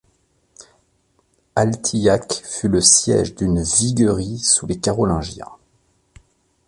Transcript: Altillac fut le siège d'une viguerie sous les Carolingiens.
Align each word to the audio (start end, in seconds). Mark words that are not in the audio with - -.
Altillac 1.55 2.41
fut 2.43 2.67
le 2.69 2.81
siège 2.81 3.35
d'une 3.35 3.61
viguerie 3.61 4.39
sous 4.39 4.65
les 4.65 4.79
Carolingiens. 4.79 5.51